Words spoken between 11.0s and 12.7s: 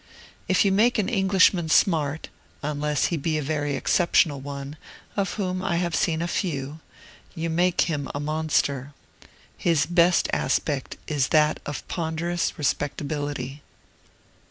is that of ponderous